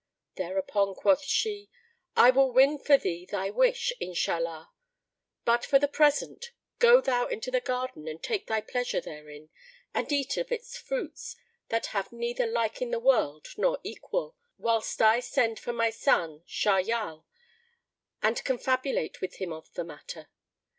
[0.33, 1.69] Thereupon quoth she,
[2.15, 4.71] "I will win for thee thy wish, Inshallah!
[5.45, 9.51] but for the present go thou into the garden and take thy pleasure therein
[9.93, 11.35] and eat of its fruits,
[11.69, 16.41] that have neither like in the world nor equal, whilst I send for my son
[16.47, 17.25] Shahyal
[18.23, 20.29] and confabulate with him of the matter.